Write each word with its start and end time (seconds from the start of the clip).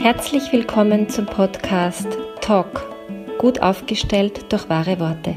Herzlich 0.00 0.52
willkommen 0.52 1.08
zum 1.08 1.26
Podcast 1.26 2.06
Talk, 2.40 2.88
gut 3.38 3.60
aufgestellt 3.60 4.50
durch 4.52 4.68
wahre 4.68 5.00
Worte. 5.00 5.36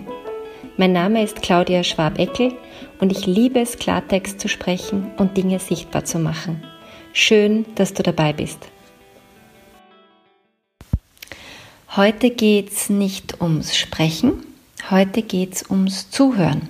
Mein 0.77 0.93
Name 0.93 1.23
ist 1.23 1.41
Claudia 1.41 1.83
Schwab-Eckel 1.83 2.53
und 2.99 3.11
ich 3.11 3.25
liebe 3.25 3.59
es, 3.59 3.79
Klartext 3.79 4.39
zu 4.39 4.47
sprechen 4.47 5.11
und 5.17 5.35
Dinge 5.35 5.57
sichtbar 5.57 6.05
zu 6.05 6.19
machen. 6.19 6.63
Schön, 7.11 7.65
dass 7.73 7.95
du 7.95 8.03
dabei 8.03 8.33
bist. 8.33 8.59
Heute 11.95 12.29
geht 12.29 12.71
es 12.71 12.89
nicht 12.89 13.41
ums 13.41 13.75
Sprechen, 13.75 14.45
heute 14.91 15.23
geht 15.23 15.55
es 15.55 15.69
ums 15.71 16.11
Zuhören. 16.11 16.69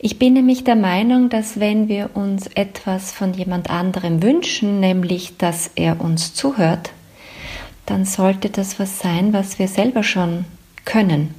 Ich 0.00 0.18
bin 0.18 0.34
nämlich 0.34 0.62
der 0.62 0.76
Meinung, 0.76 1.28
dass 1.28 1.58
wenn 1.58 1.88
wir 1.88 2.10
uns 2.14 2.46
etwas 2.46 3.10
von 3.10 3.34
jemand 3.34 3.68
anderem 3.68 4.22
wünschen, 4.22 4.78
nämlich 4.78 5.36
dass 5.38 5.72
er 5.74 6.00
uns 6.00 6.34
zuhört, 6.34 6.90
dann 7.84 8.04
sollte 8.04 8.48
das 8.48 8.78
was 8.78 9.00
sein, 9.00 9.32
was 9.32 9.58
wir 9.58 9.66
selber 9.66 10.04
schon 10.04 10.44
können. 10.84 11.34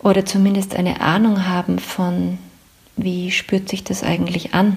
Oder 0.00 0.26
zumindest 0.26 0.74
eine 0.74 1.00
Ahnung 1.00 1.46
haben 1.46 1.78
von, 1.78 2.38
wie 2.96 3.30
spürt 3.30 3.68
sich 3.68 3.84
das 3.84 4.02
eigentlich 4.02 4.52
an, 4.52 4.76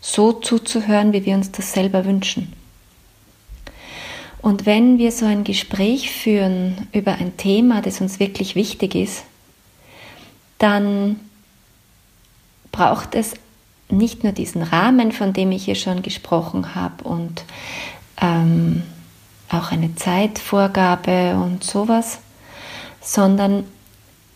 so 0.00 0.32
zuzuhören, 0.32 1.12
wie 1.12 1.24
wir 1.24 1.34
uns 1.34 1.52
das 1.52 1.72
selber 1.72 2.04
wünschen. 2.04 2.52
Und 4.42 4.66
wenn 4.66 4.98
wir 4.98 5.12
so 5.12 5.24
ein 5.24 5.44
Gespräch 5.44 6.10
führen 6.10 6.88
über 6.92 7.12
ein 7.14 7.36
Thema, 7.36 7.80
das 7.80 8.00
uns 8.00 8.18
wirklich 8.18 8.56
wichtig 8.56 8.94
ist, 8.94 9.24
dann 10.58 11.20
braucht 12.74 13.14
es 13.14 13.34
nicht 13.88 14.24
nur 14.24 14.32
diesen 14.32 14.62
Rahmen, 14.62 15.12
von 15.12 15.32
dem 15.32 15.52
ich 15.52 15.66
hier 15.66 15.76
schon 15.76 16.02
gesprochen 16.02 16.74
habe, 16.74 17.04
und 17.04 17.44
ähm, 18.20 18.82
auch 19.48 19.70
eine 19.70 19.94
Zeitvorgabe 19.94 21.36
und 21.36 21.62
sowas, 21.62 22.18
sondern 23.00 23.64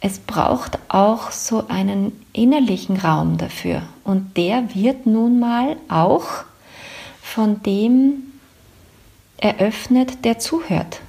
es 0.01 0.21
braucht 0.21 0.79
auch 0.89 1.33
so 1.33 1.67
einen 1.67 2.13
innerlichen 2.33 2.97
Raum 2.99 3.39
dafür. 3.39 3.83
Und 4.05 4.37
der 4.37 4.73
wird 4.73 5.07
nun 5.07 5.41
mal 5.41 5.77
auch 5.89 6.29
von 7.21 7.61
dem 7.65 8.23
eröffnet, 9.39 10.25
der 10.25 10.39
zuhört. 10.39 11.01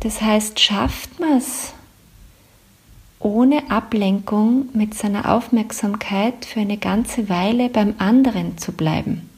Das 0.00 0.20
heißt, 0.20 0.58
schafft 0.58 1.20
man 1.20 1.38
es, 1.38 1.72
ohne 3.20 3.70
Ablenkung 3.70 4.68
mit 4.72 4.94
seiner 4.94 5.32
Aufmerksamkeit 5.32 6.44
für 6.44 6.60
eine 6.60 6.76
ganze 6.76 7.28
Weile 7.28 7.68
beim 7.68 7.94
anderen 7.98 8.58
zu 8.58 8.72
bleiben. 8.72 9.28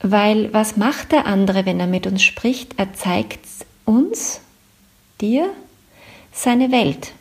Weil 0.00 0.52
was 0.52 0.76
macht 0.76 1.12
der 1.12 1.26
andere, 1.26 1.66
wenn 1.66 1.80
er 1.80 1.86
mit 1.86 2.06
uns 2.06 2.22
spricht? 2.22 2.74
Er 2.78 2.92
zeigt 2.94 3.40
uns, 3.84 4.40
dir, 5.20 5.50
seine 6.32 6.70
Welt. 6.70 7.12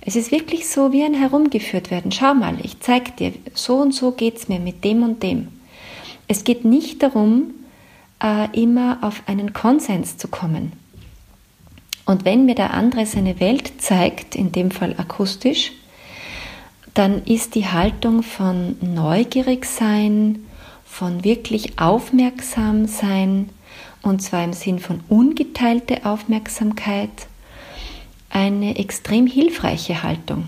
Es 0.00 0.14
ist 0.14 0.30
wirklich 0.30 0.68
so 0.68 0.92
wie 0.92 1.02
ein 1.02 1.14
Herumgeführt 1.14 1.90
werden. 1.90 2.12
Schau 2.12 2.34
mal, 2.34 2.58
ich 2.62 2.78
zeig 2.78 3.16
dir, 3.16 3.32
so 3.54 3.78
und 3.78 3.92
so 3.92 4.12
geht 4.12 4.36
es 4.36 4.48
mir 4.48 4.60
mit 4.60 4.84
dem 4.84 5.02
und 5.02 5.22
dem. 5.22 5.48
Es 6.28 6.44
geht 6.44 6.64
nicht 6.64 7.02
darum, 7.02 7.54
äh, 8.22 8.48
immer 8.52 8.98
auf 9.02 9.22
einen 9.26 9.52
Konsens 9.52 10.16
zu 10.16 10.28
kommen. 10.28 10.72
Und 12.06 12.24
wenn 12.24 12.46
mir 12.46 12.54
der 12.54 12.72
andere 12.72 13.04
seine 13.04 13.40
Welt 13.40 13.82
zeigt, 13.82 14.36
in 14.36 14.52
dem 14.52 14.70
Fall 14.70 14.94
akustisch, 14.96 15.72
dann 16.94 17.24
ist 17.24 17.54
die 17.54 17.66
Haltung 17.66 18.22
von 18.22 18.76
neugierig 18.80 19.66
sein, 19.66 20.38
von 20.86 21.24
wirklich 21.24 21.78
aufmerksam 21.78 22.86
sein, 22.86 23.50
und 24.02 24.22
zwar 24.22 24.44
im 24.44 24.52
Sinn 24.52 24.78
von 24.78 25.00
ungeteilte 25.08 26.06
Aufmerksamkeit, 26.06 27.26
eine 28.30 28.78
extrem 28.78 29.26
hilfreiche 29.26 30.04
Haltung. 30.04 30.46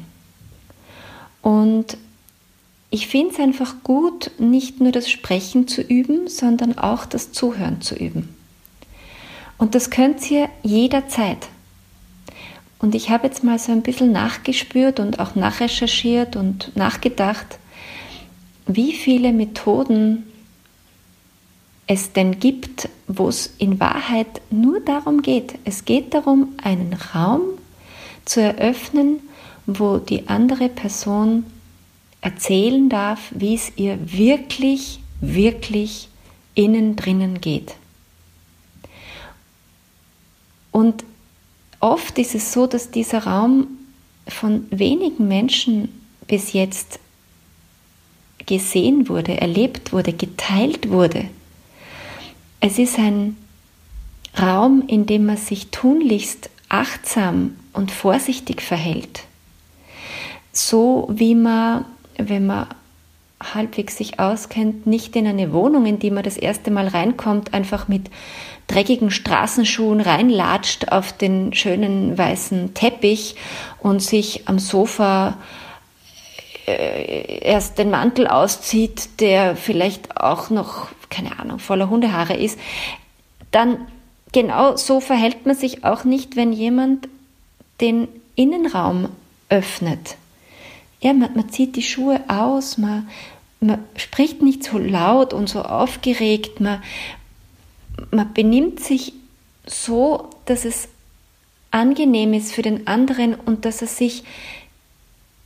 Und 1.42 1.98
ich 2.90 3.08
finde 3.08 3.34
es 3.34 3.40
einfach 3.40 3.75
gut, 3.82 4.30
nicht 4.38 4.80
nur 4.80 4.92
das 4.92 5.10
Sprechen 5.10 5.69
zu 5.69 5.82
üben, 5.82 6.28
sondern 6.28 6.78
auch 6.78 7.04
das 7.04 7.32
Zuhören 7.32 7.80
zu 7.80 7.96
üben. 7.96 8.38
Und 9.58 9.74
das 9.74 9.91
könnt 9.91 10.30
ihr 10.30 10.48
jederzeit. 10.62 11.48
Und 12.78 12.94
ich 12.94 13.10
habe 13.10 13.26
jetzt 13.26 13.42
mal 13.42 13.58
so 13.58 13.72
ein 13.72 13.82
bisschen 13.82 14.12
nachgespürt 14.12 15.00
und 15.00 15.19
auch 15.19 15.34
nachrecherchiert 15.34 16.36
und 16.36 16.74
nachgedacht, 16.76 17.58
wie 18.66 18.92
viele 18.92 19.32
Methoden 19.32 20.24
es 21.88 22.12
denn 22.12 22.38
gibt, 22.38 22.88
wo 23.08 23.28
es 23.28 23.54
in 23.58 23.80
Wahrheit 23.80 24.42
nur 24.50 24.80
darum 24.80 25.22
geht. 25.22 25.54
Es 25.64 25.84
geht 25.84 26.14
darum, 26.14 26.54
einen 26.62 26.92
Raum 26.92 27.40
zu 28.25 28.42
eröffnen, 28.42 29.20
wo 29.66 29.96
die 29.96 30.28
andere 30.28 30.69
Person 30.69 31.44
erzählen 32.20 32.88
darf, 32.88 33.20
wie 33.30 33.54
es 33.54 33.72
ihr 33.76 33.98
wirklich, 34.12 35.00
wirklich 35.20 36.08
innen 36.54 36.94
drinnen 36.94 37.40
geht. 37.40 37.75
Und 40.70 41.04
oft 41.80 42.18
ist 42.18 42.34
es 42.34 42.52
so, 42.52 42.66
dass 42.66 42.90
dieser 42.90 43.24
Raum 43.24 43.66
von 44.26 44.66
wenigen 44.70 45.28
Menschen 45.28 45.88
bis 46.26 46.52
jetzt 46.52 47.00
gesehen 48.46 49.08
wurde, 49.08 49.40
erlebt 49.40 49.92
wurde, 49.92 50.12
geteilt 50.12 50.90
wurde. 50.90 51.24
Es 52.60 52.78
ist 52.78 52.98
ein 52.98 53.36
Raum, 54.38 54.84
in 54.86 55.06
dem 55.06 55.26
man 55.26 55.36
sich 55.36 55.68
tunlichst 55.70 56.50
achtsam 56.68 57.56
und 57.72 57.90
vorsichtig 57.90 58.62
verhält. 58.62 59.24
So 60.52 61.08
wie 61.10 61.34
man, 61.34 61.84
wenn 62.16 62.46
man 62.46 62.66
halbwegs 63.40 63.96
sich 63.96 64.18
auskennt, 64.18 64.86
nicht 64.86 65.14
in 65.14 65.26
eine 65.26 65.52
Wohnung, 65.52 65.86
in 65.86 65.98
die 65.98 66.10
man 66.10 66.24
das 66.24 66.36
erste 66.36 66.70
Mal 66.70 66.88
reinkommt, 66.88 67.54
einfach 67.54 67.88
mit 67.88 68.10
dreckigen 68.68 69.10
Straßenschuhen 69.10 70.00
reinlatscht 70.00 70.92
auf 70.92 71.12
den 71.12 71.52
schönen 71.54 72.16
weißen 72.16 72.74
Teppich 72.74 73.34
und 73.80 74.00
sich 74.00 74.46
am 74.46 74.58
Sofa 74.58 75.38
äh, 76.66 77.40
erst 77.40 77.78
den 77.78 77.90
Mantel 77.90 78.28
auszieht, 78.28 79.20
der 79.20 79.56
vielleicht 79.56 80.16
auch 80.18 80.50
noch, 80.50 80.88
keine 81.10 81.38
Ahnung, 81.38 81.58
voller 81.58 81.90
Hundehaare 81.90 82.36
ist, 82.36 82.58
dann 83.50 83.78
genau 84.32 84.76
so 84.76 85.00
verhält 85.00 85.46
man 85.46 85.56
sich 85.56 85.84
auch 85.84 86.04
nicht, 86.04 86.36
wenn 86.36 86.52
jemand 86.52 87.08
den 87.80 88.08
Innenraum 88.34 89.08
öffnet. 89.48 90.16
Ja, 91.00 91.12
man, 91.14 91.34
man 91.34 91.48
zieht 91.48 91.76
die 91.76 91.82
Schuhe 91.82 92.20
aus, 92.28 92.76
man, 92.76 93.08
man 93.60 93.84
spricht 93.96 94.42
nicht 94.42 94.64
so 94.64 94.78
laut 94.78 95.32
und 95.32 95.48
so 95.48 95.62
aufgeregt, 95.62 96.60
man, 96.60 96.82
man 98.10 98.32
benimmt 98.34 98.81
sich 98.81 99.12
so, 99.66 100.31
dass 100.47 100.64
es 100.64 100.88
angenehm 101.70 102.32
ist 102.32 102.53
für 102.53 102.62
den 102.62 102.86
anderen 102.86 103.34
und 103.34 103.64
dass 103.64 103.82
er 103.82 103.88
sich 103.88 104.25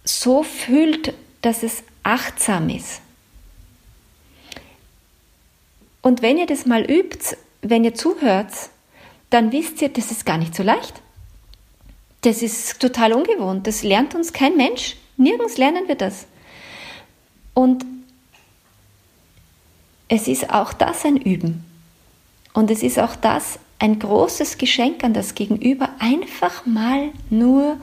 so 0.05 0.43
fühlt, 0.43 1.15
dass 1.43 1.62
es 1.62 1.83
achtsam 2.03 2.69
ist. 2.69 3.01
Und 6.01 6.23
wenn 6.23 6.39
ihr 6.39 6.47
das 6.47 6.67
mal 6.67 6.83
übt, 6.83 7.37
wenn 7.62 7.85
ihr 7.85 7.95
zuhört, 7.95 8.53
dann 9.31 9.53
wisst 9.53 9.81
ihr, 9.83 9.89
das 9.89 10.11
ist 10.11 10.27
gar 10.27 10.37
nicht 10.37 10.55
so 10.55 10.62
leicht. 10.62 11.01
Das 12.23 12.43
ist 12.43 12.81
total 12.81 13.12
ungewohnt. 13.12 13.67
Das 13.67 13.83
lernt 13.83 14.15
uns 14.15 14.33
kein 14.33 14.57
Mensch. 14.57 14.97
Nirgends 15.17 15.59
lernen 15.59 15.89
wir 15.89 15.95
das. 15.95 16.27
Und 17.55 17.85
es 20.09 20.29
ist 20.29 20.50
auch 20.50 20.73
das 20.73 21.05
ein 21.05 21.17
Üben. 21.17 21.65
Und 22.52 22.70
es 22.70 22.82
ist 22.82 22.99
auch 22.99 23.16
das 23.16 23.58
ein 23.78 23.99
großes 23.99 24.58
Geschenk 24.58 25.02
an 25.02 25.14
das 25.14 25.34
Gegenüber, 25.34 25.88
einfach 25.99 26.66
mal 26.66 27.10
nur 27.31 27.78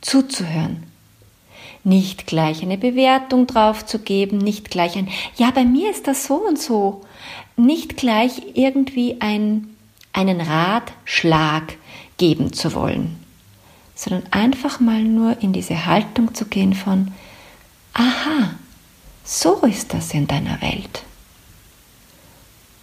zuzuhören. 0.00 0.82
Nicht 1.84 2.26
gleich 2.26 2.62
eine 2.62 2.78
Bewertung 2.78 3.46
drauf 3.46 3.84
zu 3.84 3.98
geben, 3.98 4.38
nicht 4.38 4.70
gleich 4.70 4.96
ein, 4.96 5.08
ja, 5.36 5.50
bei 5.50 5.64
mir 5.64 5.90
ist 5.90 6.06
das 6.06 6.26
so 6.26 6.36
und 6.36 6.58
so, 6.58 7.02
nicht 7.56 7.96
gleich 7.96 8.42
irgendwie 8.54 9.20
ein, 9.20 9.76
einen 10.12 10.40
Ratschlag 10.40 11.76
geben 12.16 12.52
zu 12.52 12.74
wollen, 12.74 13.16
sondern 13.94 14.24
einfach 14.32 14.80
mal 14.80 15.02
nur 15.02 15.40
in 15.42 15.52
diese 15.52 15.86
Haltung 15.86 16.34
zu 16.34 16.46
gehen 16.46 16.74
von, 16.74 17.12
aha, 17.92 18.54
so 19.24 19.60
ist 19.60 19.94
das 19.94 20.12
in 20.14 20.26
deiner 20.26 20.60
Welt. 20.62 21.02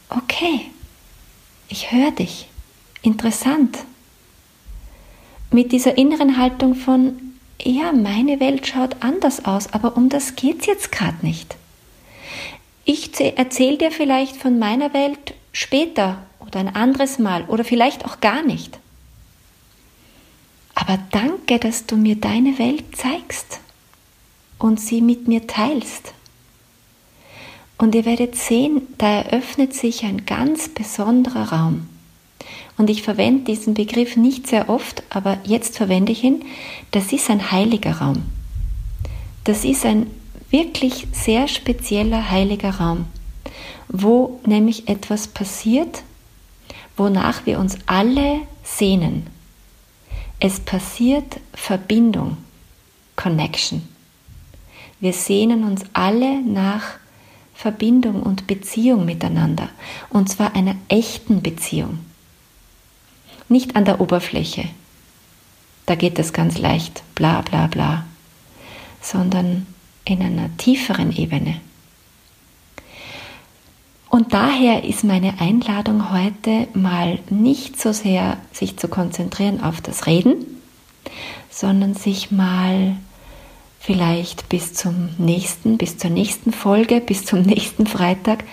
Okay, 0.09 0.67
ich 1.71 1.91
höre 1.91 2.11
dich. 2.11 2.47
Interessant. 3.01 3.79
Mit 5.51 5.71
dieser 5.71 5.97
inneren 5.97 6.37
Haltung 6.37 6.75
von, 6.75 7.33
ja, 7.61 7.91
meine 7.91 8.39
Welt 8.39 8.67
schaut 8.67 8.97
anders 8.99 9.45
aus, 9.45 9.73
aber 9.73 9.97
um 9.97 10.09
das 10.09 10.35
geht 10.35 10.61
es 10.61 10.65
jetzt 10.65 10.91
gerade 10.91 11.25
nicht. 11.25 11.55
ich 12.85 13.19
erzähle 13.19 13.77
dir 13.77 13.91
vielleicht 13.91 14.35
von 14.35 14.59
meiner 14.59 14.93
Welt 14.93 15.33
später 15.53 16.23
oder 16.39 16.59
ein 16.59 16.75
anderes 16.75 17.19
Mal 17.19 17.45
oder 17.45 17.63
vielleicht 17.63 18.05
auch 18.05 18.19
gar 18.19 18.43
nicht. 18.43 18.79
Aber 20.75 20.97
danke, 21.11 21.59
dass 21.59 21.85
du 21.85 21.95
mir 21.95 22.15
deine 22.15 22.57
Welt 22.59 22.95
zeigst 22.95 23.59
und 24.57 24.79
sie 24.79 25.01
mit 25.01 25.27
mir 25.27 25.47
teilst. 25.47 26.13
Und 27.81 27.95
ihr 27.95 28.05
werdet 28.05 28.35
sehen, 28.35 28.83
da 28.99 29.07
eröffnet 29.07 29.73
sich 29.73 30.03
ein 30.03 30.27
ganz 30.27 30.69
besonderer 30.69 31.51
Raum. 31.51 31.89
Und 32.77 32.91
ich 32.91 33.01
verwende 33.01 33.45
diesen 33.45 33.73
Begriff 33.73 34.17
nicht 34.17 34.45
sehr 34.45 34.69
oft, 34.69 35.01
aber 35.09 35.39
jetzt 35.45 35.77
verwende 35.77 36.11
ich 36.11 36.23
ihn. 36.23 36.45
Das 36.91 37.11
ist 37.11 37.31
ein 37.31 37.51
heiliger 37.51 37.93
Raum. 37.93 38.21
Das 39.45 39.65
ist 39.65 39.83
ein 39.83 40.05
wirklich 40.51 41.07
sehr 41.11 41.47
spezieller 41.47 42.29
heiliger 42.29 42.75
Raum, 42.75 43.05
wo 43.87 44.39
nämlich 44.45 44.87
etwas 44.87 45.27
passiert, 45.27 46.03
wonach 46.97 47.47
wir 47.47 47.57
uns 47.57 47.79
alle 47.87 48.41
sehnen. 48.63 49.25
Es 50.39 50.59
passiert 50.59 51.39
Verbindung, 51.55 52.37
Connection. 53.15 53.81
Wir 54.99 55.13
sehnen 55.13 55.63
uns 55.63 55.81
alle 55.93 56.43
nach 56.43 57.00
Verbindung 57.61 58.23
und 58.23 58.47
Beziehung 58.47 59.05
miteinander, 59.05 59.69
und 60.09 60.29
zwar 60.29 60.55
einer 60.55 60.73
echten 60.87 61.43
Beziehung. 61.43 61.99
Nicht 63.49 63.75
an 63.75 63.85
der 63.85 64.01
Oberfläche, 64.01 64.65
da 65.85 65.93
geht 65.93 66.17
es 66.17 66.33
ganz 66.33 66.57
leicht, 66.57 67.03
bla 67.13 67.41
bla 67.41 67.67
bla, 67.67 68.05
sondern 68.99 69.67
in 70.05 70.23
einer 70.23 70.49
tieferen 70.57 71.15
Ebene. 71.15 71.61
Und 74.09 74.33
daher 74.33 74.83
ist 74.83 75.03
meine 75.03 75.39
Einladung 75.39 76.11
heute 76.11 76.67
mal 76.73 77.19
nicht 77.29 77.79
so 77.79 77.93
sehr 77.93 78.37
sich 78.51 78.77
zu 78.77 78.87
konzentrieren 78.87 79.61
auf 79.61 79.81
das 79.81 80.07
Reden, 80.07 80.45
sondern 81.51 81.93
sich 81.93 82.31
mal 82.31 82.95
vielleicht 83.81 84.47
bis 84.47 84.73
zum 84.73 85.09
nächsten, 85.17 85.77
bis 85.77 85.97
zur 85.97 86.11
nächsten 86.11 86.53
Folge, 86.53 87.01
bis 87.01 87.25
zum 87.25 87.41
nächsten 87.41 87.87
Freitag 87.87 88.43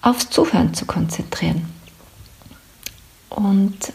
aufs 0.00 0.30
Zuhören 0.30 0.72
zu 0.74 0.86
konzentrieren. 0.86 1.66
Und 3.28 3.92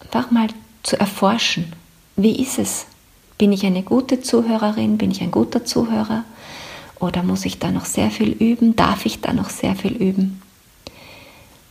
einfach 0.00 0.30
mal 0.30 0.48
zu 0.82 0.98
erforschen, 0.98 1.72
wie 2.16 2.42
ist 2.42 2.58
es? 2.58 2.86
Bin 3.36 3.52
ich 3.52 3.64
eine 3.64 3.82
gute 3.82 4.20
Zuhörerin? 4.20 4.98
Bin 4.98 5.10
ich 5.10 5.20
ein 5.20 5.30
guter 5.30 5.64
Zuhörer? 5.64 6.24
Oder 6.98 7.22
muss 7.22 7.44
ich 7.44 7.58
da 7.58 7.70
noch 7.70 7.84
sehr 7.84 8.10
viel 8.10 8.30
üben? 8.30 8.74
Darf 8.74 9.06
ich 9.06 9.20
da 9.20 9.32
noch 9.32 9.50
sehr 9.50 9.76
viel 9.76 9.92
üben? 9.92 10.42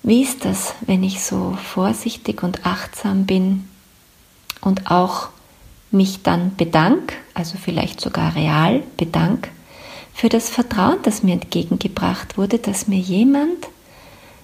Wie 0.03 0.21
ist 0.21 0.45
das, 0.45 0.75
wenn 0.85 1.03
ich 1.03 1.21
so 1.21 1.57
vorsichtig 1.73 2.43
und 2.43 2.65
achtsam 2.65 3.25
bin 3.25 3.67
und 4.61 4.89
auch 4.89 5.29
mich 5.91 6.23
dann 6.23 6.55
bedank, 6.55 7.13
also 7.33 7.57
vielleicht 7.57 8.01
sogar 8.01 8.35
real 8.35 8.83
bedank, 8.97 9.49
für 10.13 10.29
das 10.29 10.49
Vertrauen, 10.49 10.97
das 11.03 11.21
mir 11.21 11.33
entgegengebracht 11.33 12.37
wurde, 12.37 12.57
dass 12.57 12.87
mir 12.87 12.99
jemand 12.99 13.67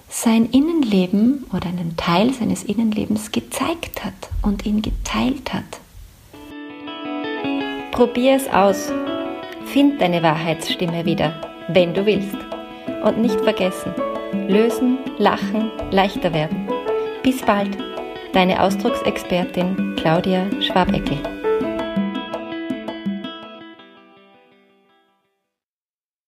sein 0.08 0.46
Innenleben 0.50 1.44
oder 1.52 1.66
einen 1.66 1.96
Teil 1.96 2.32
seines 2.32 2.62
Innenlebens 2.62 3.32
gezeigt 3.32 4.04
hat 4.04 4.14
und 4.42 4.64
ihn 4.64 4.82
geteilt 4.82 5.52
hat. 5.52 5.64
Probier 7.90 8.36
es 8.36 8.48
aus. 8.48 8.92
Find 9.66 10.00
deine 10.00 10.22
Wahrheitsstimme 10.22 11.04
wieder, 11.04 11.40
wenn 11.68 11.94
du 11.94 12.06
willst. 12.06 12.36
Und 13.04 13.18
nicht 13.18 13.40
vergessen, 13.40 13.92
lösen, 14.48 14.98
lachen, 15.18 15.72
leichter 15.90 16.32
werden. 16.32 16.68
Bis 17.24 17.42
bald, 17.42 17.76
deine 18.32 18.62
Ausdrucksexpertin 18.62 19.96
Claudia 19.96 20.46
Schwabeckel. 20.60 21.33